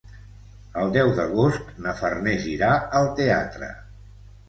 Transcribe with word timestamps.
El 0.83 0.93
deu 0.95 1.11
d'agost 1.19 1.71
na 1.85 1.95
Farners 2.01 2.51
irà 2.57 2.73
al 3.03 3.15
teatre. 3.23 3.73